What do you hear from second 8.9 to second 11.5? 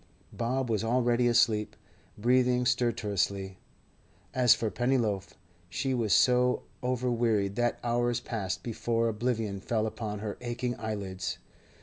oblivion fell upon her aching eyelids.